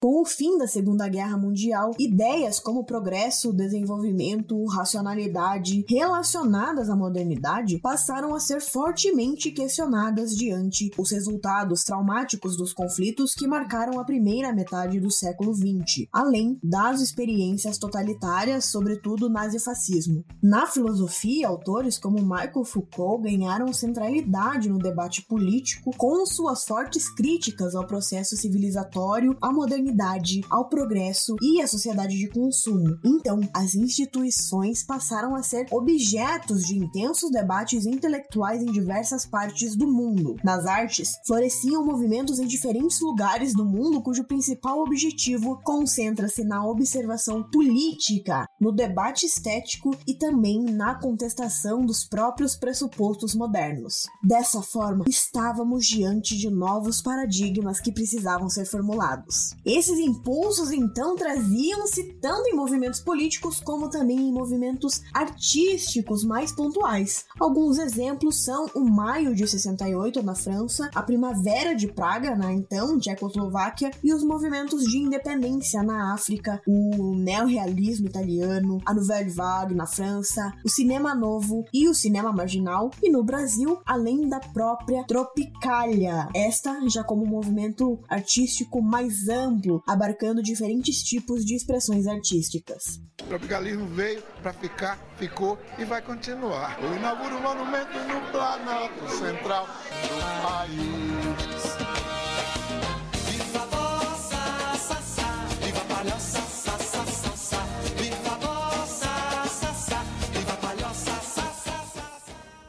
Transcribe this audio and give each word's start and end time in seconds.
Com 0.00 0.22
o 0.22 0.24
fim 0.24 0.56
da 0.56 0.68
Segunda 0.68 1.08
Guerra 1.08 1.36
Mundial, 1.36 1.90
ideias 1.98 2.60
como 2.60 2.84
progresso, 2.84 3.52
desenvolvimento, 3.52 4.64
racionalidade 4.66 5.84
relacionadas 5.88 6.88
à 6.88 6.94
modernidade 6.94 7.80
passaram 7.80 8.32
a 8.32 8.38
ser 8.38 8.60
fortemente 8.60 9.50
questionadas 9.50 10.36
diante 10.36 10.92
os 10.96 11.10
resultados 11.10 11.82
traumáticos 11.82 12.56
dos 12.56 12.72
conflitos 12.72 13.34
que 13.34 13.48
marcaram 13.48 13.98
a 13.98 14.04
primeira 14.04 14.52
metade 14.52 15.00
do 15.00 15.10
século 15.10 15.52
XX, 15.52 16.06
além 16.12 16.60
das 16.62 17.00
experiências 17.00 17.76
totalitárias, 17.76 18.66
sobretudo 18.66 19.28
nazifascismo. 19.28 20.24
Na 20.40 20.68
filosofia, 20.68 21.48
autores 21.48 21.98
como 21.98 22.22
Michael 22.22 22.64
Foucault 22.64 23.24
ganharam 23.24 23.72
centralidade 23.72 24.68
no 24.68 24.78
debate 24.78 25.22
político 25.22 25.90
com 25.96 26.24
suas 26.24 26.64
fortes 26.64 27.12
críticas 27.12 27.74
ao 27.74 27.84
processo 27.84 28.36
civilizatório, 28.36 29.36
à 29.42 29.52
modernidade 29.52 29.87
modernidade, 29.88 30.42
ao 30.50 30.68
progresso 30.68 31.36
e 31.40 31.60
à 31.60 31.66
sociedade 31.66 32.16
de 32.16 32.28
consumo. 32.28 32.98
Então, 33.04 33.40
as 33.54 33.74
instituições 33.74 34.84
passaram 34.84 35.34
a 35.34 35.42
ser 35.42 35.66
objetos 35.70 36.64
de 36.64 36.76
intensos 36.76 37.30
debates 37.30 37.86
intelectuais 37.86 38.62
em 38.62 38.70
diversas 38.70 39.26
partes 39.26 39.76
do 39.76 39.86
mundo. 39.86 40.36
Nas 40.44 40.66
artes, 40.66 41.14
floresciam 41.26 41.84
movimentos 41.84 42.38
em 42.38 42.46
diferentes 42.46 43.00
lugares 43.00 43.54
do 43.54 43.64
mundo 43.64 44.02
cujo 44.02 44.24
principal 44.24 44.80
objetivo 44.80 45.58
concentra-se 45.62 46.44
na 46.44 46.64
observação 46.66 47.42
política, 47.42 48.46
no 48.60 48.72
debate 48.72 49.26
estético 49.26 49.96
e 50.06 50.14
também 50.14 50.62
na 50.62 50.94
contestação 50.94 51.84
dos 51.84 52.04
próprios 52.04 52.56
pressupostos 52.56 53.34
modernos. 53.34 54.06
Dessa 54.22 54.62
forma, 54.62 55.04
estávamos 55.08 55.86
diante 55.86 56.36
de 56.36 56.50
novos 56.50 57.00
paradigmas 57.00 57.80
que 57.80 57.92
precisavam 57.92 58.48
ser 58.48 58.64
formulados. 58.64 59.54
Esses 59.78 60.00
impulsos 60.00 60.72
então 60.72 61.14
traziam-se 61.14 62.02
tanto 62.14 62.48
em 62.48 62.56
movimentos 62.56 62.98
políticos 62.98 63.60
como 63.60 63.88
também 63.88 64.18
em 64.18 64.32
movimentos 64.32 65.02
artísticos 65.14 66.24
mais 66.24 66.50
pontuais. 66.50 67.26
Alguns 67.38 67.78
exemplos 67.78 68.42
são 68.42 68.66
o 68.74 68.80
Maio 68.80 69.36
de 69.36 69.46
68 69.46 70.20
na 70.20 70.34
França, 70.34 70.90
a 70.92 71.00
Primavera 71.00 71.76
de 71.76 71.86
Praga 71.86 72.34
na 72.34 72.52
então 72.52 72.98
Tchecoslováquia 72.98 73.92
e 74.02 74.12
os 74.12 74.24
movimentos 74.24 74.82
de 74.82 74.98
independência 74.98 75.80
na 75.80 76.12
África, 76.12 76.60
o 76.66 77.14
neorrealismo 77.14 78.08
italiano, 78.08 78.80
a 78.84 78.92
Nouvelle 78.92 79.30
Vague 79.30 79.76
na 79.76 79.86
França, 79.86 80.52
o 80.64 80.68
cinema 80.68 81.14
novo 81.14 81.64
e 81.72 81.88
o 81.88 81.94
cinema 81.94 82.32
marginal 82.32 82.90
e 83.00 83.12
no 83.12 83.22
Brasil, 83.22 83.78
além 83.86 84.28
da 84.28 84.40
própria 84.40 85.04
Tropicália, 85.04 86.28
esta 86.34 86.80
já 86.88 87.04
como 87.04 87.24
movimento 87.24 87.96
artístico 88.08 88.82
mais 88.82 89.28
amplo 89.28 89.67
abarcando 89.86 90.42
diferentes 90.42 91.02
tipos 91.02 91.44
de 91.44 91.54
expressões 91.54 92.06
artísticas. 92.06 93.00
O 93.22 93.26
tropicalismo 93.26 93.86
veio 93.88 94.22
para 94.42 94.52
ficar, 94.52 94.98
ficou 95.16 95.58
e 95.78 95.84
vai 95.84 96.00
continuar. 96.00 96.78
Eu 96.82 96.94
inauguro 96.96 97.36
o 97.36 97.42
monumento 97.42 97.98
no 97.98 98.20
Planalto 98.30 99.08
Central 99.10 99.66
do 99.66 100.42
país. 100.42 102.17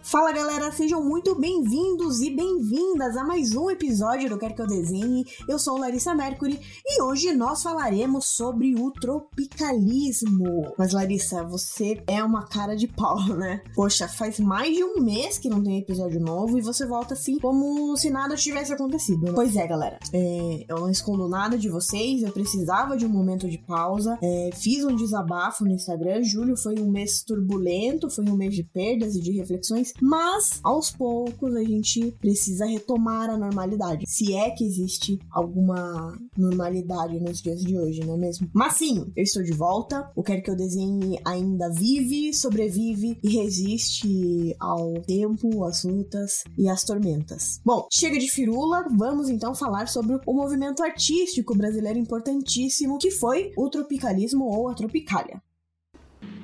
Fala 0.10 0.32
galera, 0.32 0.72
sejam 0.72 1.04
muito 1.04 1.36
bem-vindos 1.36 2.20
e 2.20 2.32
bem-vindas 2.32 3.16
a 3.16 3.24
mais 3.24 3.56
um 3.56 3.70
episódio 3.70 4.28
do 4.28 4.40
Quer 4.40 4.56
Que 4.56 4.62
Eu 4.64 4.66
Desenhe. 4.66 5.24
Eu 5.48 5.60
sou 5.60 5.78
Larissa 5.78 6.16
Mercury 6.16 6.60
e 6.84 7.00
hoje 7.00 7.32
nós 7.32 7.62
falaremos 7.62 8.26
sobre 8.26 8.74
o 8.74 8.90
tropicalismo. 8.90 10.74
Mas 10.80 10.94
Larissa, 10.94 11.44
você 11.44 12.04
é 12.08 12.24
uma 12.24 12.48
cara 12.48 12.76
de 12.76 12.88
pau, 12.88 13.24
né? 13.38 13.62
Poxa, 13.76 14.08
faz 14.08 14.40
mais 14.40 14.76
de 14.76 14.84
um 14.84 15.00
mês 15.00 15.38
que 15.38 15.48
não 15.48 15.64
tem 15.64 15.78
episódio 15.78 16.20
novo 16.20 16.58
e 16.58 16.62
você 16.62 16.88
volta 16.88 17.14
assim 17.14 17.38
como 17.38 17.96
se 17.96 18.10
nada 18.10 18.36
tivesse 18.36 18.74
acontecido. 18.74 19.28
Né? 19.28 19.34
Pois 19.36 19.56
é, 19.56 19.68
galera, 19.68 20.00
é, 20.12 20.66
eu 20.68 20.80
não 20.80 20.90
escondo 20.90 21.30
nada 21.30 21.56
de 21.56 21.70
vocês, 21.70 22.24
eu 22.24 22.32
precisava 22.32 22.98
de 22.98 23.06
um 23.06 23.10
momento 23.10 23.48
de 23.48 23.60
pausa. 23.60 24.18
É, 24.24 24.50
fiz 24.56 24.84
um 24.84 24.96
desabafo 24.96 25.64
no 25.64 25.72
Instagram. 25.72 26.24
Julho 26.24 26.58
foi 26.58 26.80
um 26.80 26.90
mês 26.90 27.22
turbulento, 27.22 28.10
foi 28.10 28.26
um 28.26 28.36
mês 28.36 28.56
de 28.56 28.64
perdas 28.64 29.16
e 29.16 29.22
de 29.22 29.34
reflexões 29.34 29.94
mas, 30.02 30.60
aos 30.64 30.92
poucos, 30.92 31.56
a 31.56 31.64
gente 31.64 32.12
precisa 32.20 32.66
retomar 32.66 33.30
a 33.30 33.38
normalidade. 33.38 34.06
Se 34.08 34.36
é 34.36 34.50
que 34.52 34.64
existe 34.64 35.20
alguma 35.30 36.18
normalidade 36.38 37.20
nos 37.20 37.42
dias 37.42 37.62
de 37.62 37.78
hoje, 37.78 38.02
não 38.06 38.16
é 38.16 38.18
mesmo? 38.18 38.50
Mas 38.54 38.74
sim, 38.74 39.12
eu 39.16 39.24
estou 39.24 39.44
de 39.44 39.54
volta. 39.54 40.12
O 40.16 40.24
Quer 40.24 40.42
Que 40.42 40.50
Eu 40.50 40.56
Desenhe 40.56 41.20
ainda 41.26 41.70
vive, 41.70 42.34
sobrevive 42.34 43.18
e 43.24 43.30
resiste 43.30 44.56
ao 44.60 44.94
tempo, 45.02 45.64
às 45.64 45.84
lutas 45.84 46.44
e 46.58 46.68
às 46.68 46.84
tormentas. 46.84 47.60
Bom, 47.64 47.88
chega 47.92 48.18
de 48.18 48.30
firula, 48.30 48.86
vamos 48.96 49.30
então 49.30 49.54
falar 49.54 49.88
sobre 49.88 50.20
o 50.26 50.34
movimento 50.34 50.84
artístico 50.84 51.56
brasileiro 51.56 52.00
importantíssimo 52.00 52.98
que 52.98 53.12
foi 53.12 53.52
o 53.58 53.70
tropicalismo 53.70 54.46
ou 54.46 54.70
a 54.70 54.74
tropicália. 54.74 55.42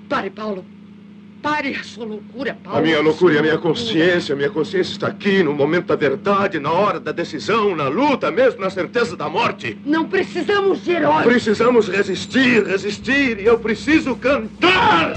Pare, 0.09 0.29
Paulo. 0.29 0.84
Pare 1.45 1.75
a 1.79 1.83
sua 1.83 2.05
loucura, 2.05 2.57
Paulo. 2.63 2.79
A 2.79 2.81
minha 2.81 2.99
loucura 2.99 3.35
e 3.35 3.37
a 3.37 3.41
minha 3.43 3.57
consciência. 3.59 4.33
A 4.33 4.35
minha 4.35 4.49
consciência 4.49 4.93
está 4.93 5.09
aqui 5.09 5.43
no 5.43 5.53
momento 5.53 5.85
da 5.85 5.95
verdade, 5.95 6.59
na 6.59 6.71
hora 6.71 6.99
da 6.99 7.11
decisão, 7.11 7.75
na 7.75 7.87
luta, 7.87 8.31
mesmo 8.31 8.61
na 8.61 8.71
certeza 8.71 9.15
da 9.15 9.29
morte. 9.29 9.77
Não 9.85 10.05
precisamos 10.05 10.83
de 10.83 10.93
heróis. 10.93 11.23
Precisamos 11.23 11.87
resistir, 11.87 12.65
resistir. 12.65 13.39
E 13.39 13.45
eu 13.45 13.59
preciso 13.59 14.15
cantar! 14.15 15.13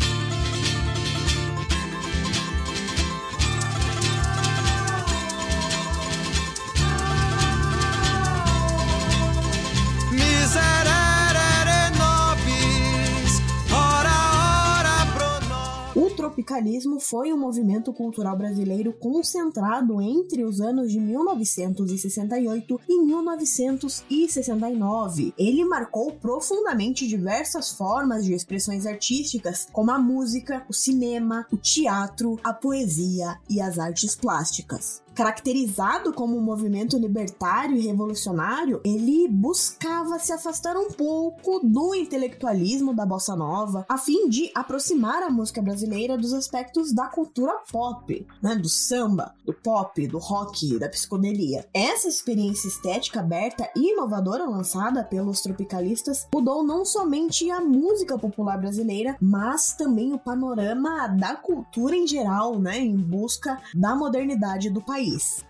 Tropicalismo 16.59 16.99
foi 16.99 17.33
um 17.33 17.39
movimento 17.39 17.93
cultural 17.93 18.37
brasileiro 18.37 18.93
concentrado 18.93 20.03
entre 20.03 20.43
os 20.45 20.61
anos 20.61 20.91
de 20.91 20.99
1968 20.99 22.81
e 22.89 23.01
1969. 23.01 25.33
Ele 25.39 25.65
marcou 25.65 26.11
profundamente 26.13 27.07
diversas 27.07 27.71
formas 27.71 28.25
de 28.25 28.35
expressões 28.35 28.85
artísticas, 28.87 29.69
como 29.73 29.93
a 29.93 29.99
música, 29.99 30.65
o 30.69 30.73
cinema, 30.73 31.47
o 31.53 31.57
teatro, 31.57 32.41
a 32.43 32.53
poesia 32.53 33.39
e 33.49 33.61
as 33.61 33.79
artes 33.79 34.17
plásticas 34.17 35.07
caracterizado 35.19 36.13
como 36.13 36.39
um 36.39 36.41
movimento 36.41 36.97
libertário 36.97 37.77
e 37.77 37.81
revolucionário, 37.81 38.81
ele 38.85 39.27
buscava 39.27 40.17
se 40.17 40.33
afastar 40.33 40.77
um 40.77 40.93
pouco 40.93 41.59
do 41.59 41.93
intelectualismo 41.93 42.95
da 42.95 43.05
bossa 43.05 43.35
nova, 43.35 43.85
a 43.89 43.99
fim 43.99 44.29
de 44.29 44.49
aproximar 44.55 45.25
a 45.25 45.29
música 45.29 45.61
brasileira 45.61 46.17
dos 46.17 46.33
aspectos 46.33 46.93
da 46.93 47.09
cultura 47.09 47.53
pop, 47.69 48.25
né, 48.41 48.55
do 48.55 48.69
samba, 48.69 49.35
do 49.45 49.53
pop, 49.53 50.07
do 50.07 50.19
rock, 50.19 50.79
da 50.79 50.89
psicodelia. 50.89 51.67
Essa 51.75 52.07
experiência 52.07 52.69
estética 52.69 53.19
aberta 53.19 53.69
e 53.75 53.95
inovadora 53.95 54.49
lançada 54.49 55.03
pelos 55.03 55.41
tropicalistas 55.41 56.29
mudou 56.33 56.63
não 56.63 56.85
somente 56.85 57.51
a 57.51 57.61
música 57.61 58.17
popular 58.17 58.57
brasileira, 58.57 59.17
mas 59.21 59.73
também 59.73 60.13
o 60.13 60.19
panorama 60.19 61.09
da 61.09 61.35
cultura 61.35 61.97
em 61.97 62.07
geral, 62.07 62.57
né, 62.61 62.79
em 62.79 62.97
busca 62.97 63.61
da 63.75 63.97
modernidade 63.97 64.71
do 64.71 64.81
país 64.81 65.08
país. 65.09 65.45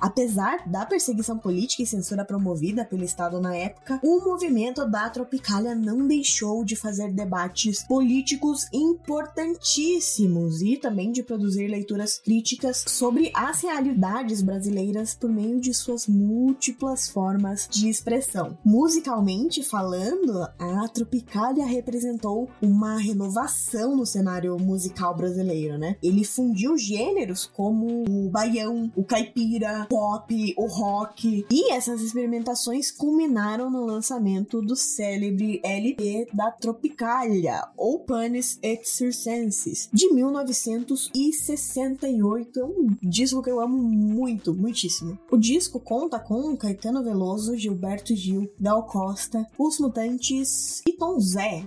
Apesar 0.00 0.62
da 0.68 0.86
perseguição 0.86 1.36
política 1.36 1.82
e 1.82 1.86
censura 1.86 2.24
promovida 2.24 2.84
pelo 2.84 3.02
Estado 3.02 3.40
na 3.40 3.56
época, 3.56 3.98
o 4.00 4.24
movimento 4.24 4.88
da 4.88 5.10
Tropicália 5.10 5.74
não 5.74 6.06
deixou 6.06 6.64
de 6.64 6.76
fazer 6.76 7.12
debates 7.12 7.82
políticos 7.82 8.68
importantíssimos 8.72 10.62
e 10.62 10.76
também 10.76 11.10
de 11.10 11.24
produzir 11.24 11.66
leituras 11.66 12.16
críticas 12.16 12.84
sobre 12.86 13.32
as 13.34 13.62
realidades 13.62 14.40
brasileiras 14.40 15.16
por 15.16 15.30
meio 15.30 15.60
de 15.60 15.74
suas 15.74 16.06
múltiplas 16.06 17.08
formas 17.08 17.66
de 17.68 17.88
expressão. 17.88 18.56
Musicalmente 18.64 19.64
falando, 19.64 20.46
a 20.58 20.88
Tropicália 20.94 21.66
representou 21.66 22.48
uma 22.62 22.98
renovação 22.98 23.96
no 23.96 24.06
cenário 24.06 24.56
musical 24.60 25.16
brasileiro, 25.16 25.76
né? 25.76 25.96
Ele 26.00 26.24
fundiu 26.24 26.78
gêneros 26.78 27.46
como 27.46 28.04
o 28.08 28.30
baião, 28.30 28.92
o 28.94 29.02
caipira, 29.02 29.87
pop, 29.88 30.54
o 30.56 30.66
rock. 30.66 31.46
E 31.50 31.72
essas 31.72 32.02
experimentações 32.02 32.90
culminaram 32.90 33.70
no 33.70 33.86
lançamento 33.86 34.60
do 34.60 34.74
célebre 34.76 35.60
LP 35.62 36.26
da 36.32 36.50
Tropicália, 36.50 37.68
ou 37.76 38.00
Panis 38.00 38.58
et 38.62 38.84
Circenses, 38.84 39.88
de 39.92 40.12
1968. 40.12 42.60
É 42.60 42.64
um 42.64 42.96
disco 43.02 43.42
que 43.42 43.50
eu 43.50 43.60
amo 43.60 43.76
muito, 43.78 44.54
muitíssimo. 44.54 45.18
O 45.30 45.36
disco 45.36 45.78
conta 45.80 46.18
com 46.18 46.56
Caetano 46.56 47.02
Veloso, 47.02 47.56
Gilberto 47.56 48.14
Gil, 48.14 48.50
Gal 48.60 48.84
Costa, 48.84 49.46
Os 49.58 49.78
Mutantes 49.78 50.82
e 50.86 50.92
Tom 50.92 51.18
Zé, 51.20 51.64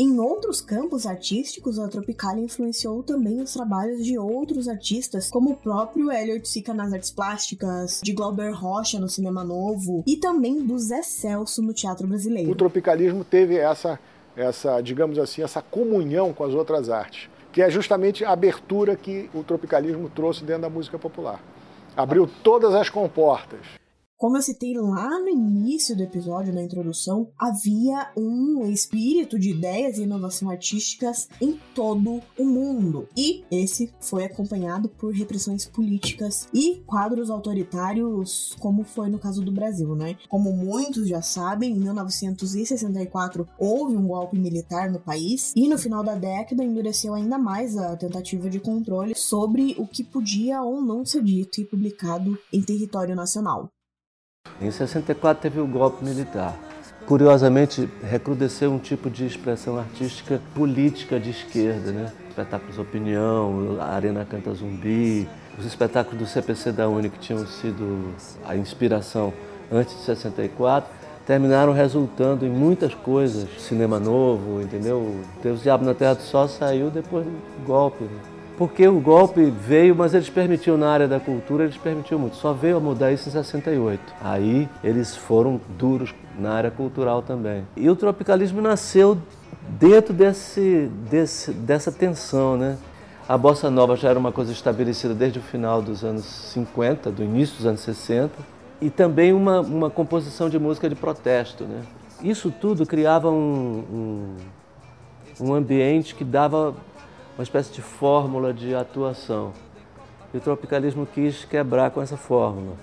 em 0.00 0.20
outros 0.20 0.60
campos 0.60 1.06
artísticos, 1.06 1.76
a 1.76 1.88
Tropicália 1.88 2.40
influenciou 2.40 3.02
também 3.02 3.40
os 3.40 3.52
trabalhos 3.52 4.04
de 4.04 4.16
outros 4.16 4.68
artistas, 4.68 5.28
como 5.28 5.50
o 5.50 5.56
próprio 5.56 6.12
Elliot 6.12 6.46
Sica 6.48 6.72
nas 6.72 6.92
artes 6.92 7.10
plásticas, 7.10 8.00
de 8.00 8.12
Glauber 8.12 8.52
Rocha 8.52 9.00
no 9.00 9.08
cinema 9.08 9.42
novo 9.42 10.04
e 10.06 10.16
também 10.16 10.64
do 10.64 10.78
Zé 10.78 11.02
Celso 11.02 11.60
no 11.60 11.72
teatro 11.72 12.06
brasileiro. 12.06 12.48
O 12.48 12.54
tropicalismo 12.54 13.24
teve 13.24 13.56
essa, 13.56 13.98
essa, 14.36 14.80
digamos 14.80 15.18
assim, 15.18 15.42
essa 15.42 15.60
comunhão 15.60 16.32
com 16.32 16.44
as 16.44 16.54
outras 16.54 16.88
artes, 16.88 17.28
que 17.50 17.60
é 17.60 17.68
justamente 17.68 18.24
a 18.24 18.30
abertura 18.30 18.94
que 18.94 19.28
o 19.34 19.42
tropicalismo 19.42 20.08
trouxe 20.08 20.44
dentro 20.44 20.62
da 20.62 20.70
música 20.70 20.96
popular. 20.96 21.42
Abriu 21.96 22.30
todas 22.44 22.72
as 22.72 22.88
comportas. 22.88 23.58
Como 24.18 24.36
eu 24.36 24.42
citei 24.42 24.74
lá 24.74 25.20
no 25.20 25.28
início 25.28 25.96
do 25.96 26.02
episódio, 26.02 26.52
na 26.52 26.60
introdução, 26.60 27.30
havia 27.38 28.10
um 28.16 28.68
espírito 28.68 29.38
de 29.38 29.50
ideias 29.50 29.96
e 29.96 30.02
inovação 30.02 30.50
artísticas 30.50 31.28
em 31.40 31.56
todo 31.72 32.20
o 32.36 32.44
mundo. 32.44 33.06
E 33.16 33.44
esse 33.48 33.94
foi 34.00 34.24
acompanhado 34.24 34.88
por 34.88 35.14
repressões 35.14 35.66
políticas 35.66 36.48
e 36.52 36.82
quadros 36.84 37.30
autoritários, 37.30 38.56
como 38.58 38.82
foi 38.82 39.08
no 39.08 39.20
caso 39.20 39.40
do 39.40 39.52
Brasil, 39.52 39.94
né? 39.94 40.16
Como 40.28 40.52
muitos 40.52 41.06
já 41.06 41.22
sabem, 41.22 41.76
em 41.76 41.78
1964 41.78 43.46
houve 43.56 43.96
um 43.96 44.08
golpe 44.08 44.36
militar 44.36 44.90
no 44.90 44.98
país 44.98 45.52
e 45.54 45.68
no 45.68 45.78
final 45.78 46.02
da 46.02 46.16
década 46.16 46.64
endureceu 46.64 47.14
ainda 47.14 47.38
mais 47.38 47.76
a 47.76 47.96
tentativa 47.96 48.50
de 48.50 48.58
controle 48.58 49.14
sobre 49.14 49.76
o 49.78 49.86
que 49.86 50.02
podia 50.02 50.60
ou 50.60 50.82
não 50.82 51.06
ser 51.06 51.22
dito 51.22 51.60
e 51.60 51.64
publicado 51.64 52.36
em 52.52 52.60
território 52.60 53.14
nacional. 53.14 53.70
Em 54.60 54.70
64 54.70 55.42
teve 55.42 55.60
o 55.60 55.66
golpe 55.66 56.04
militar. 56.04 56.56
Curiosamente, 57.06 57.88
recrudesceu 58.02 58.70
um 58.70 58.78
tipo 58.78 59.08
de 59.08 59.24
expressão 59.24 59.78
artística 59.78 60.40
política 60.54 61.18
de 61.18 61.30
esquerda, 61.30 61.90
né? 61.90 62.12
Espetáculos 62.28 62.78
Opinião, 62.78 63.78
a 63.80 63.94
Arena 63.94 64.26
Canta 64.26 64.52
Zumbi, 64.52 65.26
os 65.58 65.64
espetáculos 65.64 66.18
do 66.18 66.26
CPC 66.26 66.70
da 66.72 66.86
Uni 66.86 67.08
que 67.08 67.18
tinham 67.18 67.46
sido 67.46 68.12
a 68.46 68.54
inspiração 68.56 69.32
antes 69.72 69.96
de 69.96 70.02
64, 70.02 70.90
terminaram 71.26 71.72
resultando 71.72 72.44
em 72.44 72.50
muitas 72.50 72.94
coisas. 72.94 73.48
Cinema 73.58 73.98
novo, 73.98 74.60
entendeu? 74.60 75.20
Deus 75.42 75.62
Diabo 75.62 75.84
na 75.84 75.94
Terra 75.94 76.14
do 76.14 76.22
Sol 76.22 76.46
saiu 76.46 76.90
depois 76.90 77.24
do 77.24 77.64
golpe. 77.66 78.04
Né? 78.04 78.37
Porque 78.58 78.88
o 78.88 78.98
golpe 78.98 79.44
veio, 79.44 79.94
mas 79.94 80.12
eles 80.14 80.28
permitiam 80.28 80.76
na 80.76 80.90
área 80.90 81.06
da 81.06 81.20
cultura, 81.20 81.62
eles 81.62 81.76
permitiam 81.76 82.18
muito. 82.18 82.34
Só 82.34 82.52
veio 82.52 82.76
a 82.76 82.80
mudar 82.80 83.12
isso 83.12 83.28
em 83.28 83.32
68. 83.32 84.00
Aí 84.20 84.68
eles 84.82 85.16
foram 85.16 85.60
duros 85.78 86.12
na 86.36 86.54
área 86.54 86.70
cultural 86.70 87.22
também. 87.22 87.64
E 87.76 87.88
o 87.88 87.94
tropicalismo 87.94 88.60
nasceu 88.60 89.16
dentro 89.68 90.12
desse, 90.12 90.90
desse, 91.08 91.52
dessa 91.52 91.92
tensão, 91.92 92.56
né? 92.56 92.76
A 93.28 93.38
bossa 93.38 93.70
nova 93.70 93.94
já 93.94 94.08
era 94.08 94.18
uma 94.18 94.32
coisa 94.32 94.50
estabelecida 94.50 95.14
desde 95.14 95.38
o 95.38 95.42
final 95.42 95.80
dos 95.80 96.02
anos 96.02 96.24
50, 96.24 97.12
do 97.12 97.22
início 97.22 97.58
dos 97.58 97.66
anos 97.66 97.80
60, 97.80 98.32
e 98.80 98.90
também 98.90 99.32
uma, 99.32 99.60
uma 99.60 99.88
composição 99.88 100.48
de 100.48 100.58
música 100.58 100.88
de 100.88 100.96
protesto, 100.96 101.62
né? 101.62 101.82
Isso 102.24 102.50
tudo 102.50 102.84
criava 102.84 103.30
um, 103.30 104.34
um, 105.40 105.46
um 105.46 105.54
ambiente 105.54 106.16
que 106.16 106.24
dava 106.24 106.74
uma 107.38 107.44
espécie 107.44 107.72
de 107.72 107.80
fórmula 107.80 108.52
de 108.52 108.74
atuação. 108.74 109.52
E 110.34 110.36
o 110.36 110.40
tropicalismo 110.40 111.06
quis 111.06 111.44
quebrar 111.44 111.92
com 111.92 112.02
essa 112.02 112.16
fórmula. 112.16 112.76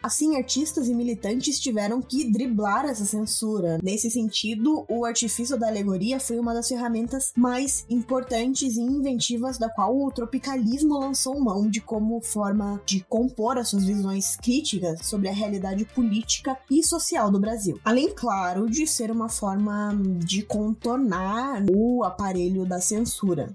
Assim, 0.00 0.36
artistas 0.36 0.88
e 0.88 0.94
militantes 0.94 1.60
tiveram 1.60 2.00
que 2.00 2.30
driblar 2.30 2.84
essa 2.84 3.04
censura. 3.04 3.78
Nesse 3.82 4.10
sentido, 4.10 4.84
o 4.88 5.04
artifício 5.04 5.56
da 5.56 5.68
alegoria 5.68 6.18
foi 6.18 6.38
uma 6.38 6.54
das 6.54 6.68
ferramentas 6.68 7.32
mais 7.36 7.84
importantes 7.88 8.76
e 8.76 8.80
inventivas 8.80 9.58
da 9.58 9.68
qual 9.68 9.96
o 9.96 10.10
tropicalismo 10.10 10.98
lançou 10.98 11.40
mão 11.40 11.68
de 11.68 11.80
como 11.80 12.20
forma 12.20 12.80
de 12.86 13.04
compor 13.08 13.58
as 13.58 13.68
suas 13.68 13.84
visões 13.84 14.36
críticas 14.36 15.06
sobre 15.06 15.28
a 15.28 15.32
realidade 15.32 15.84
política 15.84 16.56
e 16.70 16.84
social 16.84 17.30
do 17.30 17.40
Brasil. 17.40 17.80
Além, 17.84 18.12
claro, 18.12 18.68
de 18.68 18.86
ser 18.86 19.10
uma 19.10 19.28
forma 19.28 19.92
de 20.18 20.42
contornar 20.42 21.64
o 21.70 22.02
aparelho 22.04 22.64
da 22.64 22.80
censura. 22.80 23.52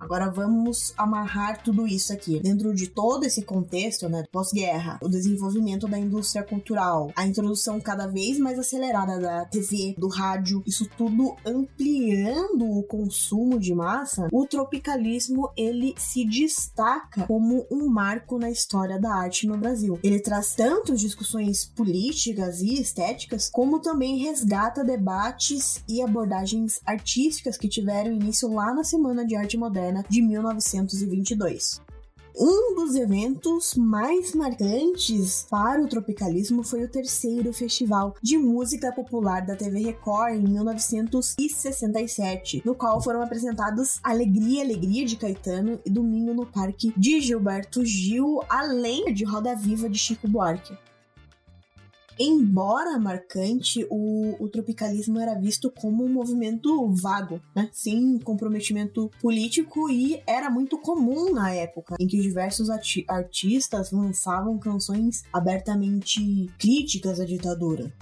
Agora 0.00 0.30
vamos 0.30 0.94
amarrar 0.96 1.62
tudo 1.62 1.86
isso 1.86 2.12
aqui. 2.12 2.40
Dentro 2.40 2.72
de 2.72 2.88
todo 2.88 3.24
esse 3.24 3.42
contexto, 3.42 4.08
né, 4.08 4.24
pós-guerra, 4.30 4.98
o 5.02 5.08
desenvolvimento 5.08 5.88
da 5.88 5.98
indústria 5.98 6.44
cultural, 6.44 7.10
a 7.16 7.26
introdução 7.26 7.80
cada 7.80 8.06
vez 8.06 8.38
mais 8.38 8.58
acelerada 8.58 9.18
da 9.18 9.44
TV, 9.44 9.94
do 9.98 10.08
rádio, 10.08 10.62
isso 10.66 10.88
tudo 10.96 11.34
ampliando 11.44 12.64
o 12.64 12.82
consumo 12.84 13.58
de 13.58 13.74
massa, 13.74 14.28
o 14.32 14.46
tropicalismo 14.46 15.50
ele 15.56 15.94
se 15.98 16.24
destaca 16.24 17.26
como 17.26 17.66
um 17.70 17.88
marco 17.88 18.38
na 18.38 18.50
história 18.50 19.00
da 19.00 19.12
arte 19.12 19.46
no 19.46 19.56
Brasil. 19.56 19.98
Ele 20.02 20.20
traz 20.20 20.54
tanto 20.54 20.94
discussões 20.94 21.64
políticas 21.64 22.62
e 22.62 22.80
estéticas, 22.80 23.50
como 23.50 23.80
também 23.80 24.18
resgata 24.18 24.84
debates 24.84 25.82
e 25.88 26.00
abordagens 26.00 26.80
artísticas 26.86 27.56
que 27.56 27.68
tiveram 27.68 28.12
início 28.12 28.52
lá 28.52 28.72
na 28.72 28.84
Semana 28.84 29.24
de 29.26 29.34
Arte 29.34 29.56
Moderna 29.56 29.87
de 30.08 30.22
1922. 30.22 31.82
Um 32.40 32.76
dos 32.76 32.94
eventos 32.94 33.74
mais 33.74 34.32
marcantes 34.32 35.44
para 35.50 35.82
o 35.82 35.88
tropicalismo 35.88 36.62
foi 36.62 36.84
o 36.84 36.88
terceiro 36.88 37.52
Festival 37.52 38.14
de 38.22 38.38
Música 38.38 38.92
Popular 38.92 39.44
da 39.44 39.56
TV 39.56 39.80
Record 39.80 40.34
em 40.34 40.44
1967, 40.44 42.62
no 42.64 42.76
qual 42.76 43.02
foram 43.02 43.22
apresentados 43.22 43.98
Alegria, 44.04 44.62
Alegria 44.62 45.04
de 45.04 45.16
Caetano 45.16 45.80
e 45.84 45.90
Domingo 45.90 46.32
no 46.32 46.46
Parque 46.46 46.94
de 46.96 47.20
Gilberto 47.20 47.84
Gil, 47.84 48.40
além 48.48 49.12
de 49.12 49.24
Roda 49.24 49.56
Viva 49.56 49.90
de 49.90 49.98
Chico 49.98 50.28
Buarque. 50.28 50.78
Embora 52.18 52.98
marcante, 52.98 53.86
o, 53.90 54.36
o, 54.42 54.48
tropicalismo 54.48 55.20
era 55.20 55.34
visto 55.34 55.70
como 55.70 56.04
um 56.04 56.12
movimento 56.12 56.88
vago, 56.90 57.40
né? 57.54 57.68
sem 57.72 58.18
comprometimento 58.18 59.10
político 59.20 59.88
e 59.88 60.20
era 60.26 60.50
muito 60.50 60.78
comum 60.78 61.32
na 61.32 61.52
época 61.52 61.96
em 62.00 62.06
que 62.06 62.20
diversos 62.20 62.68
artistas 63.08 63.92
lançavam 63.92 64.58
canções 64.58 65.22
abertamente 65.32 66.50
críticas 66.58 67.20
à 67.20 67.24
ditadura 67.24 67.92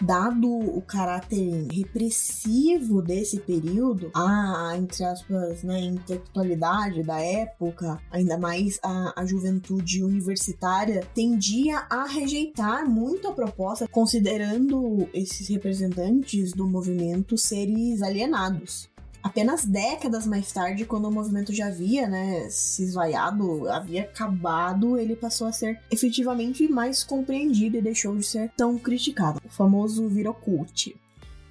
dado 0.00 0.48
o 0.48 0.80
caráter 0.82 1.66
repressivo 1.72 3.00
desse 3.02 3.40
período, 3.40 4.10
a, 4.14 4.74
entre 4.76 5.04
aspas, 5.04 5.62
né, 5.62 5.80
intelectualidade 5.80 7.02
da 7.02 7.20
época, 7.20 7.98
ainda 8.10 8.38
mais 8.38 8.78
a, 8.82 9.20
a 9.20 9.26
juventude 9.26 10.02
universitária, 10.02 11.06
tendia 11.14 11.86
a 11.88 12.06
rejeitar 12.06 12.88
muito 12.88 13.28
a 13.28 13.32
proposta, 13.32 13.88
considerando 13.88 15.08
esses 15.12 15.48
representantes 15.48 16.52
do 16.52 16.66
movimento 16.66 17.38
seres 17.38 18.02
alienados. 18.02 18.88
Apenas 19.26 19.64
décadas 19.64 20.24
mais 20.24 20.52
tarde, 20.52 20.84
quando 20.84 21.08
o 21.08 21.10
movimento 21.10 21.52
já 21.52 21.66
havia, 21.66 22.06
né, 22.06 22.48
se 22.48 22.84
esvaiado, 22.84 23.68
havia 23.68 24.02
acabado, 24.02 24.96
ele 24.96 25.16
passou 25.16 25.48
a 25.48 25.52
ser 25.52 25.80
efetivamente 25.90 26.68
mais 26.68 27.02
compreendido 27.02 27.76
e 27.76 27.82
deixou 27.82 28.16
de 28.16 28.24
ser 28.24 28.52
tão 28.56 28.78
criticado. 28.78 29.40
O 29.44 29.48
famoso 29.48 30.08
virocult. 30.08 30.94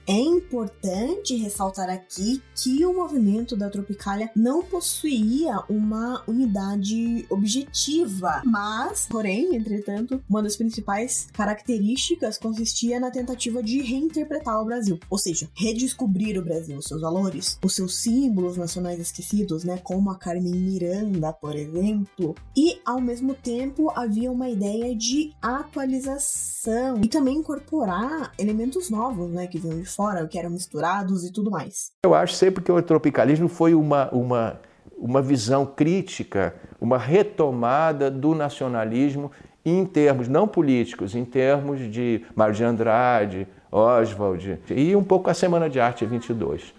É 0.07 0.19
importante 0.19 1.35
ressaltar 1.35 1.89
aqui 1.89 2.39
que 2.55 2.85
o 2.85 2.93
movimento 2.93 3.57
da 3.57 3.71
Tropicália 3.71 4.29
não 4.35 4.63
possuía 4.63 5.63
uma 5.67 6.23
unidade 6.27 7.25
objetiva, 7.27 8.43
mas, 8.45 9.07
porém, 9.09 9.55
entretanto, 9.55 10.23
uma 10.29 10.43
das 10.43 10.55
principais 10.55 11.27
características 11.33 12.37
consistia 12.37 12.99
na 12.99 13.09
tentativa 13.09 13.63
de 13.63 13.81
reinterpretar 13.81 14.61
o 14.61 14.65
Brasil, 14.65 14.99
ou 15.09 15.17
seja, 15.17 15.49
redescobrir 15.55 16.37
o 16.37 16.43
Brasil, 16.43 16.79
seus 16.83 17.01
valores, 17.01 17.57
os 17.63 17.73
seus 17.73 17.95
símbolos 17.95 18.57
nacionais 18.57 18.99
esquecidos, 18.99 19.63
né, 19.63 19.79
como 19.83 20.11
a 20.11 20.19
Carmen 20.19 20.53
Miranda, 20.53 21.33
por 21.33 21.55
exemplo, 21.55 22.35
e 22.55 22.79
ao 22.85 23.01
mesmo 23.01 23.33
tempo 23.33 23.91
havia 23.95 24.31
uma 24.31 24.49
ideia 24.49 24.95
de 24.95 25.33
atualização 25.41 27.01
e 27.03 27.07
também 27.07 27.37
incorporar 27.37 28.33
elementos 28.37 28.91
novos, 28.91 29.31
né, 29.31 29.47
que 29.47 29.57
vinham 29.57 29.81
de 29.81 29.94
fora, 29.95 30.27
que 30.27 30.37
eram 30.37 30.49
misturados 30.49 31.23
e 31.23 31.31
tudo 31.31 31.49
mais. 31.49 31.91
Eu 32.03 32.13
acho 32.13 32.33
sempre 32.33 32.63
que 32.63 32.71
o 32.71 32.81
tropicalismo 32.81 33.47
foi 33.47 33.73
uma, 33.73 34.09
uma, 34.11 34.59
uma 34.97 35.21
visão 35.21 35.65
crítica, 35.65 36.55
uma 36.79 36.97
retomada 36.97 38.11
do 38.11 38.35
nacionalismo 38.35 39.31
em 39.65 39.85
termos 39.85 40.27
não 40.27 40.47
políticos, 40.47 41.15
em 41.15 41.25
termos 41.25 41.79
de 41.91 42.23
Mário 42.35 42.53
de 42.53 42.63
Andrade, 42.63 43.47
Oswald 43.71 44.59
e 44.69 44.95
um 44.95 45.03
pouco 45.03 45.29
a 45.29 45.33
Semana 45.33 45.69
de 45.69 45.79
Arte 45.79 46.05
22. 46.05 46.73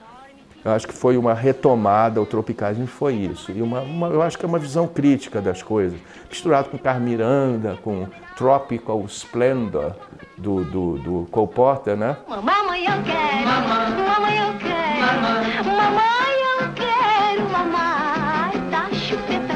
Eu 0.65 0.73
acho 0.73 0.89
que 0.89 0.95
foi 0.95 1.17
uma 1.17 1.33
retomada, 1.33 2.21
o 2.21 2.27
tropicalismo 2.27 2.89
foi 2.89 3.15
isso. 3.15 3.53
E 3.53 3.63
uma, 3.63 3.83
uma, 3.83 4.09
eu 4.09 4.21
acho 4.21 4.37
que 4.37 4.45
é 4.45 4.49
uma 4.49 4.59
visão 4.59 4.89
crítica 4.89 5.41
das 5.41 5.63
coisas, 5.63 5.97
misturado 6.29 6.71
com 6.71 6.77
Carmiranda, 6.77 7.79
com 7.85 8.09
Tropical 8.37 9.05
Splendor 9.05 9.95
do, 10.37 10.65
do, 10.65 10.99
do 10.99 11.29
Cole 11.31 11.49
Porter, 11.49 11.97
né? 11.97 12.17
Mamãe, 12.29 12.66
eu 12.85 13.03
quero, 13.03 13.47
mamãe, 13.47 14.39
eu 14.39 14.59
quero, 14.59 15.23
mamãe, 15.65 16.35
eu 16.53 16.73
quero, 16.75 17.49
mamãe, 17.51 18.71
dá 18.71 18.89
chupeta, 18.93 19.55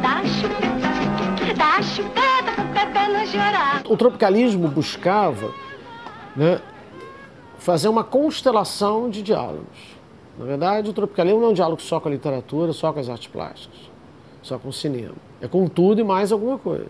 dá 0.00 0.22
chupeta, 0.24 1.54
dá 1.56 1.82
chupeta 1.82 2.52
pro 2.54 2.64
Pepe 2.72 3.12
não 3.12 3.26
chorar. 3.26 3.82
O 3.88 3.96
tropicalismo 3.96 4.68
buscava 4.68 5.52
né, 6.36 6.60
fazer 7.58 7.88
uma 7.88 8.04
constelação 8.04 9.10
de 9.10 9.22
diálogos. 9.22 9.94
Na 10.38 10.44
verdade, 10.44 10.90
o 10.90 10.92
tropicalismo 10.92 11.40
não 11.40 11.48
é 11.48 11.50
um 11.50 11.54
diálogo 11.54 11.80
só 11.82 12.00
com 12.00 12.08
a 12.08 12.12
literatura, 12.12 12.72
só 12.72 12.92
com 12.92 13.00
as 13.00 13.08
artes 13.08 13.28
plásticas, 13.28 13.78
só 14.42 14.58
com 14.58 14.68
o 14.68 14.72
cinema. 14.72 15.14
É 15.40 15.48
com 15.48 15.66
tudo 15.66 16.00
e 16.00 16.04
mais 16.04 16.32
alguma 16.32 16.58
coisa. 16.58 16.84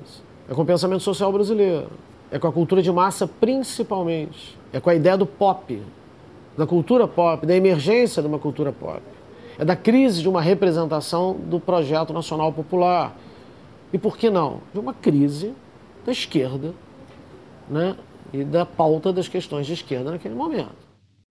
É 0.49 0.55
com 0.55 0.63
o 0.63 0.67
pensamento 0.67 1.03
social 1.03 1.33
brasileiro. 1.33 1.91
É 2.31 2.39
com 2.39 2.47
a 2.47 2.53
cultura 2.53 2.83
de 2.83 2.91
massa, 2.91 3.27
principalmente. 3.27 4.59
É 4.73 4.81
com 4.81 4.91
a 4.91 4.95
ideia 4.95 5.17
do 5.17 5.27
pop, 5.27 5.81
da 6.57 6.67
cultura 6.67 7.07
pop, 7.07 7.47
da 7.47 7.55
emergência 7.55 8.23
de 8.23 8.29
uma 8.29 8.39
cultura 8.39 8.73
pop. 8.73 9.01
É 9.59 9.65
da 9.65 9.77
crise 9.77 10.21
de 10.21 10.29
uma 10.29 10.41
representação 10.41 11.35
do 11.35 11.61
projeto 11.61 12.13
nacional 12.13 12.53
popular. 12.53 13.17
E 13.93 13.99
por 13.99 14.17
que 14.17 14.31
não? 14.31 14.61
De 14.73 14.81
uma 14.81 14.93
crise 14.93 15.55
da 16.05 16.13
esquerda 16.13 16.75
né? 17.69 17.97
e 18.33 18.43
da 18.43 18.67
pauta 18.67 19.13
das 19.13 19.29
questões 19.29 19.67
de 19.67 19.75
esquerda 19.75 20.11
naquele 20.11 20.35
momento. 20.35 20.84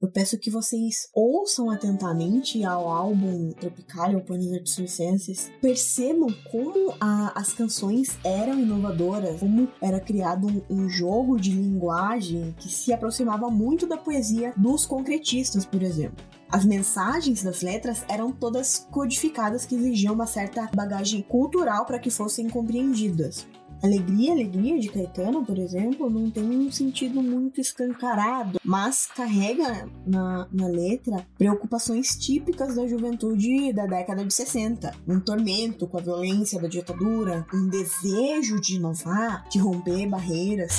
Eu 0.04 0.12
peço 0.12 0.38
que 0.38 0.52
vocês 0.52 1.08
ouçam 1.14 1.70
atentamente 1.70 2.62
ao 2.66 2.90
álbum 2.90 3.52
Tropical, 3.54 4.16
ou 4.16 4.22
Panis 4.22 4.70
Circenses, 4.70 5.50
percebam 5.62 6.28
como 6.52 6.94
a, 7.00 7.32
as 7.40 7.54
canções 7.54 8.18
eram 8.22 8.60
inovadoras, 8.60 9.40
como 9.40 9.70
era 9.82 10.02
criado 10.02 10.46
um, 10.46 10.62
um, 10.70 10.90
jogo 10.90 11.40
de 11.40 11.52
linguagem 11.52 12.54
que 12.60 12.68
se 12.68 12.92
aproximava 12.92 13.50
muito 13.50 13.88
da 13.88 13.96
poesia 13.96 14.54
dos 14.58 14.86
concretistas, 14.86 15.66
por 15.66 15.82
exemplo. 15.82 16.22
As 16.52 16.66
mensagens 16.66 17.42
das 17.42 17.62
letras 17.62 18.04
eram 18.10 18.30
todas 18.34 18.86
codificadas 18.92 19.66
que 19.66 19.76
exigiam 19.76 20.14
uma 20.14 20.28
certa 20.28 20.70
bagagem 20.76 21.22
cultural 21.22 21.86
para 21.86 21.98
que 21.98 22.10
fossem 22.10 22.50
compreendidas. 22.50 23.48
Alegria, 23.84 24.32
Alegria 24.32 24.80
de 24.80 24.88
Caetano, 24.88 25.46
por 25.46 25.58
exemplo, 25.58 26.10
não 26.10 26.32
tem 26.32 26.42
um 26.42 26.72
sentido 26.72 27.22
muito 27.22 27.60
escancarado, 27.60 28.58
mas 28.64 29.08
carrega 29.08 29.90
na, 30.08 30.48
na 30.54 30.68
letra 30.68 31.28
preocupações 31.38 32.16
típicas 32.16 32.76
da 32.76 32.88
juventude 32.88 33.74
da 33.74 33.86
década 33.86 34.24
de 34.24 34.34
60. 34.34 34.96
Um 35.06 35.20
tormento 35.20 35.86
com 35.86 35.98
a 35.98 36.02
violência 36.02 36.62
da 36.62 36.70
ditadura, 36.70 37.46
um 37.54 37.68
desejo 37.68 38.62
de 38.62 38.76
inovar, 38.76 39.50
de 39.50 39.60
romper 39.60 40.08
barreiras. 40.08 40.78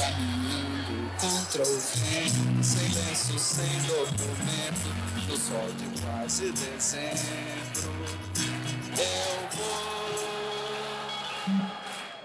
Contra 1.20 1.62
o 1.62 1.66
vento, 1.66 2.64
sem 2.64 2.88
lenço, 2.88 3.38
sem 3.38 3.82
documento, 3.82 5.28
no 5.28 5.36
sol 5.36 5.68
de 5.76 6.00
quase 6.00 6.52
dezembro, 6.52 7.92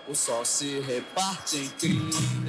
o 0.10 0.16
sol 0.16 0.44
se 0.44 0.80
reparte. 0.80 1.70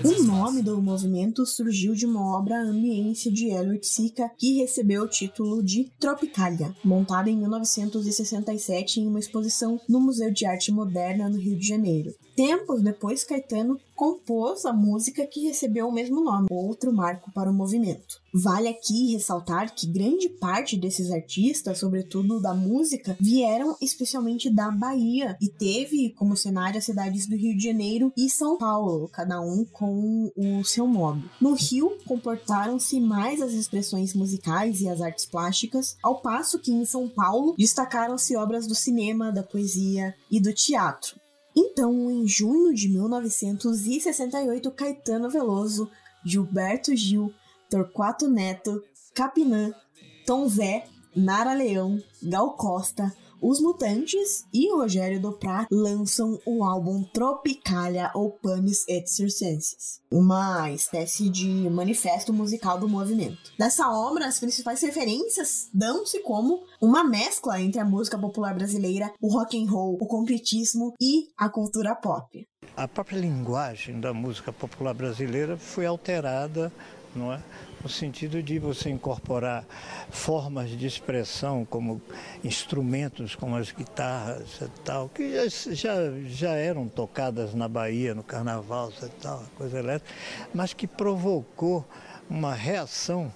O 0.03 0.23
nome 0.23 0.63
do 0.63 0.81
movimento 0.81 1.45
surgiu 1.45 1.95
de 1.95 2.07
uma 2.07 2.39
obra 2.39 2.59
ambiência 2.63 3.31
de 3.31 3.49
Elliot 3.49 3.87
Sica 3.87 4.31
que 4.39 4.55
recebeu 4.55 5.03
o 5.03 5.09
título 5.09 5.63
de 5.63 5.93
Tropicalia, 6.01 6.75
montada 6.83 7.29
em 7.29 7.37
1967 7.37 9.01
em 9.01 9.07
uma 9.07 9.19
exposição 9.19 9.79
no 9.87 10.01
Museu 10.01 10.31
de 10.31 10.47
Arte 10.47 10.73
Moderna 10.73 11.29
no 11.29 11.37
Rio 11.37 11.59
de 11.59 11.67
Janeiro. 11.67 12.15
Tempos 12.41 12.81
depois, 12.81 13.23
Caetano 13.23 13.79
compôs 13.95 14.65
a 14.65 14.73
música 14.73 15.27
que 15.27 15.43
recebeu 15.47 15.87
o 15.87 15.93
mesmo 15.93 16.25
nome, 16.25 16.47
outro 16.51 16.91
marco 16.91 17.31
para 17.35 17.51
o 17.51 17.53
movimento. 17.53 18.19
Vale 18.33 18.67
aqui 18.67 19.13
ressaltar 19.13 19.75
que 19.75 19.87
grande 19.87 20.27
parte 20.31 20.75
desses 20.75 21.11
artistas, 21.11 21.77
sobretudo 21.77 22.41
da 22.41 22.55
música, 22.55 23.15
vieram 23.21 23.77
especialmente 23.79 24.49
da 24.49 24.71
Bahia 24.71 25.37
e 25.39 25.51
teve 25.51 26.15
como 26.15 26.35
cenário 26.35 26.79
as 26.79 26.87
cidades 26.87 27.27
do 27.27 27.37
Rio 27.37 27.55
de 27.55 27.63
Janeiro 27.63 28.11
e 28.17 28.31
São 28.31 28.57
Paulo, 28.57 29.07
cada 29.09 29.39
um 29.43 29.67
com 29.67 30.33
o 30.35 30.65
seu 30.65 30.87
modo. 30.87 31.23
No 31.39 31.53
Rio, 31.53 31.99
comportaram-se 32.07 32.99
mais 33.03 33.43
as 33.43 33.53
expressões 33.53 34.15
musicais 34.15 34.81
e 34.81 34.89
as 34.89 35.03
artes 35.03 35.27
plásticas, 35.27 35.99
ao 36.03 36.23
passo 36.23 36.59
que 36.59 36.73
em 36.73 36.87
São 36.87 37.07
Paulo 37.07 37.55
destacaram-se 37.59 38.35
obras 38.35 38.67
do 38.67 38.75
cinema, 38.75 39.31
da 39.31 39.43
poesia 39.43 40.15
e 40.31 40.41
do 40.41 40.55
teatro. 40.55 41.21
Então, 41.55 42.11
em 42.11 42.27
junho 42.27 42.73
de 42.75 42.89
1968, 42.89 44.71
Caetano 44.71 45.29
Veloso, 45.29 45.91
Gilberto 46.25 46.95
Gil, 46.95 47.33
Torquato 47.69 48.29
Neto, 48.29 48.83
Capinã, 49.15 49.73
Tom 50.27 50.49
Zé, 50.49 50.87
Nara 51.15 51.53
Leão, 51.53 52.01
Gal 52.23 52.55
Costa, 52.57 53.13
os 53.41 53.61
Mutantes 53.61 54.45
e 54.53 54.71
Rogério 54.73 55.21
Doprat 55.21 55.67
lançam 55.71 56.39
o 56.47 56.65
álbum 56.65 57.03
Tropicalia 57.03 58.11
ou 58.15 58.31
Panis 58.31 58.85
et 58.89 59.07
Circenses, 59.07 60.01
uma 60.11 60.71
espécie 60.71 61.29
de 61.29 61.49
manifesto 61.71 62.33
musical 62.33 62.79
do 62.79 62.89
movimento. 62.89 63.53
Nessa 63.59 63.91
obra, 63.91 64.27
as 64.27 64.39
principais 64.39 64.83
referências 64.83 65.69
dão-se 65.73 66.21
como 66.21 66.63
uma 66.81 67.05
mescla 67.05 67.61
entre 67.61 67.81
a 67.81 67.85
música 67.85 68.19
popular 68.19 68.55
brasileira, 68.55 69.13
o 69.21 69.29
rock 69.33 69.63
and 69.63 69.71
roll, 69.71 69.97
o 70.01 70.07
concretismo 70.07 70.95
e 71.01 71.29
a 71.37 71.49
cultura 71.49 71.95
pop. 71.95 72.47
A 72.77 72.87
própria 72.87 73.19
linguagem 73.19 74.01
da 74.01 74.13
música 74.13 74.53
popular 74.53 74.95
brasileira 74.95 75.57
foi 75.57 75.87
alterada, 75.87 76.73
não 77.15 77.33
é? 77.33 77.41
no 77.83 77.89
sentido 77.89 78.43
de 78.43 78.59
você 78.59 78.91
incorporar 78.91 79.65
formas 80.11 80.71
de 80.71 80.87
expressão 80.87 81.65
como 81.65 82.01
instrumentos 82.45 83.35
como 83.35 83.57
as 83.57 83.73
guitarras 83.73 84.61
e 84.61 84.69
tal, 84.85 85.09
que 85.09 85.49
já, 85.49 85.95
já 86.27 86.51
eram 86.51 86.89
tocadas 86.89 87.55
na 87.55 87.69
Bahia, 87.69 88.15
no 88.15 88.23
carnaval 88.23 88.93
e 89.03 89.09
tal, 89.23 89.43
coisa 89.57 89.79
elétrica, 89.79 90.15
mas 90.53 90.75
que 90.75 90.87
provocou 90.87 91.87
uma 92.29 92.55
reação 92.55 93.33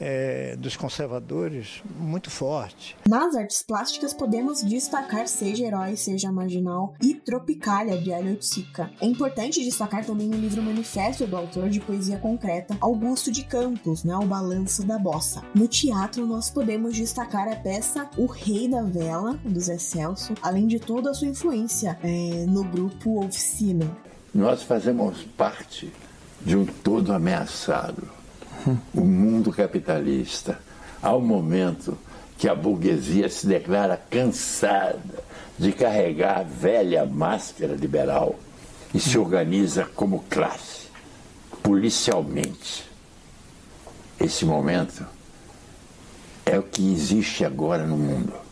é, 0.00 0.56
dos 0.56 0.76
conservadores 0.76 1.82
muito 1.98 2.30
forte. 2.30 2.96
Nas 3.08 3.34
artes 3.34 3.62
plásticas 3.62 4.12
podemos 4.12 4.62
destacar 4.62 5.26
Seja 5.28 5.64
Herói, 5.64 5.96
Seja 5.96 6.30
Marginal 6.30 6.94
e 7.02 7.14
Tropicália, 7.14 7.98
de 7.98 8.10
Elliot 8.10 8.44
Sica. 8.44 8.90
É 9.00 9.06
importante 9.06 9.62
destacar 9.62 10.04
também 10.04 10.30
o 10.30 10.34
livro 10.34 10.62
Manifesto 10.62 11.26
do 11.26 11.36
autor 11.36 11.68
de 11.68 11.80
poesia 11.80 12.18
concreta, 12.18 12.76
Augusto 12.80 13.30
de 13.30 13.44
Campos, 13.44 14.04
né, 14.04 14.16
O 14.16 14.26
Balanço 14.26 14.86
da 14.86 14.98
Bossa. 14.98 15.42
No 15.54 15.66
teatro 15.66 16.26
nós 16.26 16.50
podemos 16.50 16.94
destacar 16.96 17.48
a 17.48 17.56
peça 17.56 18.08
O 18.16 18.26
Rei 18.26 18.68
da 18.68 18.82
Vela, 18.82 19.38
do 19.44 19.60
Zé 19.60 19.78
Celso, 19.78 20.34
além 20.42 20.66
de 20.66 20.78
toda 20.78 21.10
a 21.10 21.14
sua 21.14 21.28
influência 21.28 21.98
é, 22.02 22.44
no 22.46 22.64
grupo 22.64 23.24
Oficina. 23.24 23.86
Nós 24.34 24.62
fazemos 24.62 25.22
parte 25.36 25.92
de 26.44 26.56
um 26.56 26.64
todo 26.64 27.12
ameaçado 27.12 28.17
o 28.94 29.00
mundo 29.00 29.52
capitalista, 29.52 30.58
ao 31.02 31.20
momento 31.20 31.96
que 32.36 32.48
a 32.48 32.54
burguesia 32.54 33.28
se 33.28 33.46
declara 33.46 33.96
cansada 33.96 35.24
de 35.58 35.72
carregar 35.72 36.40
a 36.40 36.42
velha 36.42 37.04
máscara 37.04 37.74
liberal 37.74 38.38
e 38.94 39.00
se 39.00 39.18
organiza 39.18 39.84
como 39.84 40.24
classe, 40.30 40.88
policialmente. 41.62 42.88
Esse 44.20 44.44
momento 44.44 45.06
é 46.46 46.58
o 46.58 46.62
que 46.62 46.92
existe 46.92 47.44
agora 47.44 47.86
no 47.86 47.96
mundo. 47.96 48.47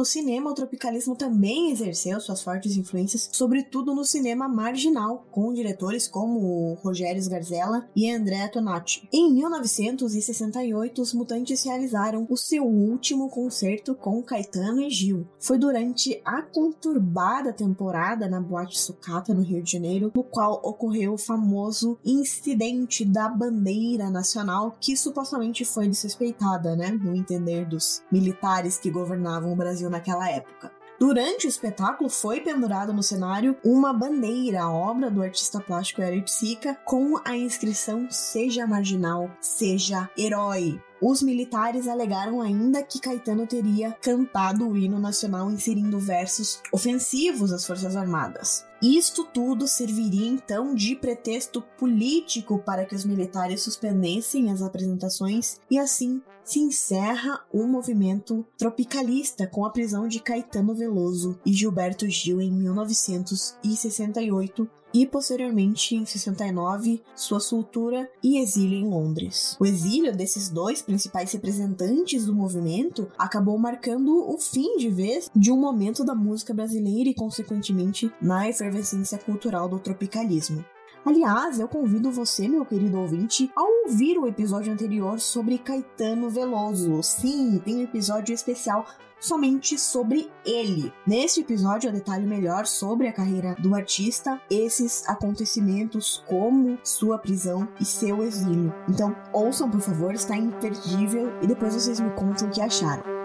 No 0.00 0.04
cinema, 0.06 0.50
o 0.50 0.54
tropicalismo 0.54 1.14
também 1.14 1.70
exerceu 1.70 2.18
suas 2.22 2.42
fortes 2.42 2.74
influências, 2.74 3.28
sobretudo 3.30 3.94
no 3.94 4.02
cinema 4.02 4.48
marginal, 4.48 5.26
com 5.30 5.52
diretores 5.52 6.08
como 6.08 6.72
Rogério 6.82 7.22
Garzella 7.28 7.86
e 7.94 8.10
André 8.10 8.48
Tonati. 8.48 9.06
Em 9.12 9.30
1968, 9.34 11.02
os 11.02 11.12
Mutantes 11.12 11.62
realizaram 11.66 12.26
o 12.30 12.36
seu 12.38 12.64
último 12.64 13.28
concerto 13.28 13.94
com 13.94 14.22
Caetano 14.22 14.80
e 14.80 14.88
Gil. 14.88 15.28
Foi 15.38 15.58
durante 15.58 16.18
a 16.24 16.40
conturbada 16.40 17.52
temporada 17.52 18.26
na 18.26 18.40
Boate 18.40 18.80
Sucata, 18.80 19.34
no 19.34 19.42
Rio 19.42 19.62
de 19.62 19.72
Janeiro, 19.72 20.10
no 20.14 20.24
qual 20.24 20.62
ocorreu 20.64 21.12
o 21.12 21.18
famoso 21.18 21.98
incidente 22.02 23.04
da 23.04 23.28
bandeira 23.28 24.08
nacional, 24.08 24.78
que 24.80 24.96
supostamente 24.96 25.62
foi 25.62 25.86
desrespeitada, 25.86 26.74
né, 26.74 26.90
no 26.90 27.14
entender 27.14 27.68
dos 27.68 28.02
militares 28.10 28.78
que 28.78 28.90
governavam 28.90 29.52
o 29.52 29.56
Brasil 29.56 29.89
naquela 29.90 30.30
época. 30.30 30.72
Durante 30.98 31.46
o 31.46 31.48
espetáculo 31.48 32.10
foi 32.10 32.42
pendurado 32.42 32.92
no 32.92 33.02
cenário 33.02 33.56
uma 33.64 33.90
bandeira, 33.90 34.62
a 34.62 34.70
obra 34.70 35.10
do 35.10 35.22
artista 35.22 35.58
plástico 35.58 36.02
Eric 36.02 36.30
Sica, 36.30 36.74
com 36.84 37.18
a 37.24 37.34
inscrição 37.34 38.06
Seja 38.10 38.66
Marginal, 38.66 39.30
Seja 39.40 40.10
Herói. 40.16 40.78
Os 41.02 41.22
militares 41.22 41.88
alegaram 41.88 42.42
ainda 42.42 42.82
que 42.82 43.00
Caetano 43.00 43.46
teria 43.46 43.96
cantado 44.02 44.68
o 44.68 44.76
hino 44.76 44.98
nacional 44.98 45.50
inserindo 45.50 45.98
versos 45.98 46.60
ofensivos 46.70 47.52
às 47.52 47.66
Forças 47.66 47.96
Armadas. 47.96 48.66
Isto 48.82 49.24
tudo 49.24 49.66
serviria 49.68 50.26
então 50.26 50.74
de 50.74 50.96
pretexto 50.96 51.62
político 51.78 52.58
para 52.58 52.84
que 52.84 52.94
os 52.94 53.04
militares 53.04 53.62
suspendessem 53.62 54.50
as 54.50 54.60
apresentações 54.62 55.60
e 55.70 55.78
assim 55.78 56.20
se 56.42 56.58
encerra 56.58 57.44
o 57.52 57.66
movimento 57.66 58.44
tropicalista 58.58 59.46
com 59.46 59.64
a 59.64 59.70
prisão 59.70 60.08
de 60.08 60.18
Caetano 60.20 60.74
Veloso 60.74 61.38
e 61.44 61.52
Gilberto 61.52 62.08
Gil 62.08 62.40
em 62.40 62.50
1968 62.50 64.68
e 64.92 65.06
posteriormente 65.06 65.94
em 65.94 66.04
69 66.04 67.02
sua 67.14 67.40
soltura 67.40 68.10
e 68.22 68.38
exílio 68.38 68.78
em 68.78 68.88
Londres. 68.88 69.56
O 69.60 69.66
exílio 69.66 70.14
desses 70.14 70.48
dois 70.48 70.82
principais 70.82 71.32
representantes 71.32 72.26
do 72.26 72.34
movimento 72.34 73.08
acabou 73.18 73.58
marcando 73.58 74.28
o 74.28 74.38
fim 74.38 74.76
de 74.76 74.90
vez 74.90 75.30
de 75.34 75.52
um 75.52 75.56
momento 75.56 76.04
da 76.04 76.14
música 76.14 76.52
brasileira 76.52 77.10
e 77.10 77.14
consequentemente 77.14 78.10
na 78.20 78.48
efervescência 78.48 79.18
cultural 79.18 79.68
do 79.68 79.78
tropicalismo. 79.78 80.64
Aliás, 81.04 81.58
eu 81.58 81.66
convido 81.66 82.10
você, 82.10 82.46
meu 82.46 82.64
querido 82.64 82.98
ouvinte, 82.98 83.50
a 83.56 83.62
ouvir 83.62 84.18
o 84.18 84.26
episódio 84.26 84.72
anterior 84.72 85.18
sobre 85.18 85.58
Caetano 85.58 86.28
Veloso. 86.28 87.02
Sim, 87.02 87.58
tem 87.64 87.78
um 87.78 87.84
episódio 87.84 88.34
especial 88.34 88.86
somente 89.18 89.78
sobre 89.78 90.30
ele. 90.44 90.92
Neste 91.06 91.40
episódio 91.40 91.88
eu 91.88 91.92
detalho 91.92 92.26
melhor 92.26 92.66
sobre 92.66 93.06
a 93.06 93.12
carreira 93.12 93.54
do 93.58 93.74
artista, 93.74 94.40
esses 94.50 95.06
acontecimentos 95.08 96.22
como 96.26 96.78
sua 96.82 97.18
prisão 97.18 97.68
e 97.80 97.84
seu 97.84 98.22
exílio. 98.22 98.72
Então, 98.88 99.14
ouçam 99.32 99.70
por 99.70 99.80
favor, 99.80 100.14
está 100.14 100.36
imperdível 100.36 101.32
e 101.42 101.46
depois 101.46 101.74
vocês 101.74 102.00
me 102.00 102.10
contam 102.10 102.48
o 102.48 102.50
que 102.50 102.60
acharam. 102.60 103.19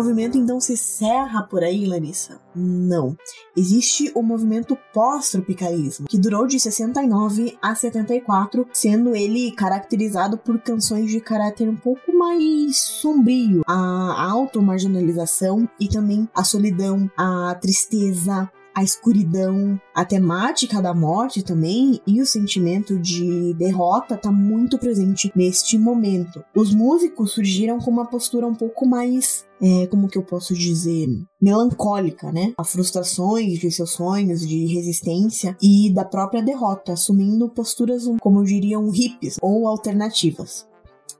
Movimento 0.00 0.38
então 0.38 0.58
se 0.58 0.78
cerra 0.78 1.42
por 1.42 1.62
aí, 1.62 1.86
Larissa? 1.86 2.40
Não. 2.56 3.14
Existe 3.54 4.10
o 4.14 4.22
movimento 4.22 4.76
pós-tropicalismo, 4.94 6.06
que 6.08 6.18
durou 6.18 6.46
de 6.46 6.58
69 6.58 7.58
a 7.60 7.74
74, 7.74 8.66
sendo 8.72 9.14
ele 9.14 9.52
caracterizado 9.52 10.38
por 10.38 10.58
canções 10.58 11.10
de 11.10 11.20
caráter 11.20 11.68
um 11.68 11.76
pouco 11.76 12.16
mais 12.16 12.78
sombrio, 12.78 13.62
a 13.66 14.30
automarginalização 14.30 15.68
e 15.78 15.86
também 15.86 16.26
a 16.34 16.44
solidão, 16.44 17.10
a 17.14 17.54
tristeza, 17.60 18.50
a 18.74 18.82
escuridão, 18.82 19.80
a 19.94 20.04
temática 20.04 20.80
da 20.80 20.94
morte 20.94 21.42
também 21.42 22.00
e 22.06 22.20
o 22.20 22.26
sentimento 22.26 22.98
de 22.98 23.54
derrota 23.54 24.16
tá 24.16 24.30
muito 24.30 24.78
presente 24.78 25.32
neste 25.34 25.76
momento. 25.78 26.44
Os 26.54 26.74
músicos 26.74 27.32
surgiram 27.32 27.78
com 27.78 27.90
uma 27.90 28.06
postura 28.06 28.46
um 28.46 28.54
pouco 28.54 28.86
mais 28.86 29.44
é, 29.60 29.86
como 29.88 30.08
que 30.08 30.16
eu 30.16 30.22
posso 30.22 30.54
dizer, 30.54 31.06
melancólica, 31.40 32.32
né? 32.32 32.54
A 32.56 32.64
frustrações 32.64 33.58
de 33.58 33.70
seus 33.70 33.90
sonhos, 33.90 34.46
de 34.46 34.66
resistência 34.66 35.56
e 35.62 35.92
da 35.92 36.04
própria 36.04 36.42
derrota, 36.42 36.94
assumindo 36.94 37.48
posturas, 37.48 38.04
como 38.20 38.40
eu 38.40 38.44
diria, 38.44 38.78
um 38.78 38.90
hippies 38.90 39.36
ou 39.42 39.68
alternativas. 39.68 40.69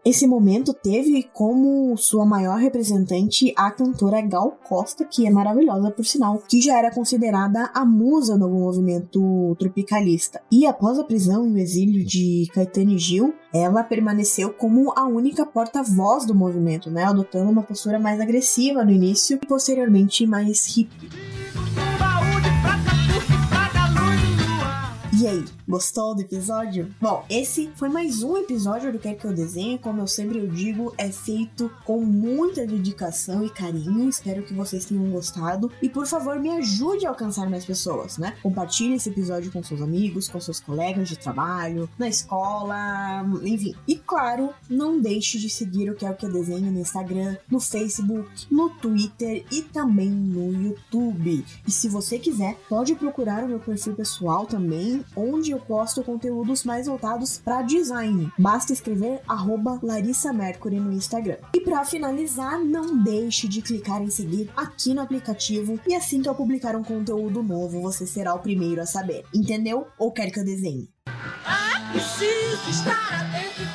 Esse 0.02 0.26
momento 0.26 0.72
teve 0.72 1.28
como 1.34 1.94
sua 1.98 2.24
maior 2.24 2.58
representante 2.58 3.52
a 3.54 3.70
cantora 3.70 4.22
Gal 4.22 4.56
Costa, 4.66 5.04
que 5.04 5.26
é 5.26 5.30
maravilhosa 5.30 5.90
por 5.90 6.06
sinal, 6.06 6.42
que 6.48 6.62
já 6.62 6.78
era 6.78 6.90
considerada 6.90 7.70
a 7.74 7.84
musa 7.84 8.38
do 8.38 8.48
movimento 8.48 9.54
tropicalista. 9.58 10.40
E 10.50 10.64
após 10.64 10.98
a 10.98 11.04
prisão 11.04 11.46
e 11.46 11.52
o 11.52 11.58
exílio 11.58 12.02
de 12.02 12.48
Caetano 12.54 12.92
e 12.92 12.98
Gil, 12.98 13.34
ela 13.52 13.84
permaneceu 13.84 14.54
como 14.54 14.90
a 14.96 15.06
única 15.06 15.44
porta-voz 15.44 16.24
do 16.24 16.34
movimento, 16.34 16.90
né, 16.90 17.04
adotando 17.04 17.50
uma 17.50 17.62
postura 17.62 17.98
mais 17.98 18.20
agressiva 18.20 18.82
no 18.82 18.90
início 18.90 19.38
e 19.42 19.46
posteriormente 19.46 20.26
mais 20.26 20.64
hippie. 20.66 21.10
E 25.20 25.26
aí, 25.26 25.44
gostou 25.68 26.14
do 26.14 26.22
episódio? 26.22 26.88
Bom, 26.98 27.26
esse 27.28 27.70
foi 27.74 27.90
mais 27.90 28.22
um 28.22 28.38
episódio 28.38 28.90
do 28.90 28.98
Quer 28.98 29.16
Que 29.16 29.26
Eu 29.26 29.34
Desenhe. 29.34 29.78
Como 29.78 30.00
eu 30.00 30.06
sempre 30.06 30.38
eu 30.38 30.46
digo, 30.46 30.94
é 30.96 31.12
feito 31.12 31.70
com 31.84 32.00
muita 32.00 32.66
dedicação 32.66 33.44
e 33.44 33.50
carinho. 33.50 34.08
Espero 34.08 34.42
que 34.42 34.54
vocês 34.54 34.86
tenham 34.86 35.10
gostado. 35.10 35.70
E 35.82 35.90
por 35.90 36.06
favor, 36.06 36.40
me 36.40 36.48
ajude 36.48 37.04
a 37.04 37.10
alcançar 37.10 37.50
mais 37.50 37.66
pessoas, 37.66 38.16
né? 38.16 38.34
Compartilhe 38.42 38.94
esse 38.94 39.10
episódio 39.10 39.52
com 39.52 39.62
seus 39.62 39.82
amigos, 39.82 40.26
com 40.26 40.40
seus 40.40 40.58
colegas 40.58 41.06
de 41.06 41.18
trabalho, 41.18 41.86
na 41.98 42.08
escola, 42.08 43.22
enfim. 43.42 43.74
E 43.86 43.96
claro, 43.96 44.54
não 44.70 44.98
deixe 44.98 45.38
de 45.38 45.50
seguir 45.50 45.90
o 45.90 45.96
Quer 45.96 46.16
Que 46.16 46.24
Eu 46.24 46.32
Desenhe 46.32 46.70
no 46.70 46.80
Instagram, 46.80 47.36
no 47.50 47.60
Facebook, 47.60 48.46
no 48.50 48.70
Twitter 48.70 49.44
e 49.52 49.60
também 49.60 50.08
no 50.08 50.50
YouTube. 50.50 51.44
E 51.68 51.70
se 51.70 51.90
você 51.90 52.18
quiser, 52.18 52.56
pode 52.70 52.94
procurar 52.94 53.44
o 53.44 53.48
meu 53.48 53.60
perfil 53.60 53.92
pessoal 53.92 54.46
também 54.46 55.04
onde 55.20 55.50
eu 55.50 55.58
posto 55.58 56.02
conteúdos 56.02 56.64
mais 56.64 56.86
voltados 56.86 57.38
para 57.38 57.62
design. 57.62 58.32
Basta 58.38 58.72
escrever 58.72 59.20
Larissa 59.82 60.32
Mercury 60.32 60.80
no 60.80 60.92
Instagram. 60.92 61.36
E 61.54 61.60
para 61.60 61.84
finalizar, 61.84 62.58
não 62.58 62.96
deixe 63.02 63.46
de 63.46 63.62
clicar 63.62 64.02
em 64.02 64.10
seguir 64.10 64.50
aqui 64.56 64.94
no 64.94 65.00
aplicativo 65.00 65.78
e 65.86 65.94
assim 65.94 66.22
que 66.22 66.28
eu 66.28 66.34
publicar 66.34 66.74
um 66.74 66.82
conteúdo 66.84 67.42
novo, 67.42 67.80
você 67.80 68.06
será 68.06 68.34
o 68.34 68.40
primeiro 68.40 68.80
a 68.80 68.86
saber. 68.86 69.24
Entendeu? 69.34 69.86
Ou 69.98 70.10
quer 70.10 70.30
que 70.30 70.40
eu 70.40 70.44
desenhe? 70.44 70.88
Ah, 71.06 71.90
preciso 71.92 72.70
estar 72.70 72.92
atento 72.92 73.69